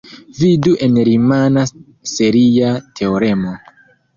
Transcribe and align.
Vidu 0.37 0.71
en 0.85 0.95
"rimana 1.09 1.65
seria 2.15 2.73
teoremo". 3.01 3.55